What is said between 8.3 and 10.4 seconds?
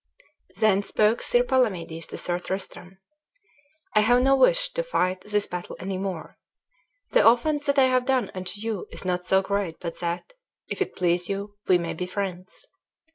unto you is not so great but that,